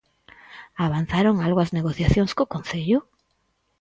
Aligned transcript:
Avanzaron 0.85 1.35
algo 1.45 1.59
as 1.61 1.73
negociacións 1.77 2.31
co 2.37 2.51
concello? 2.53 2.97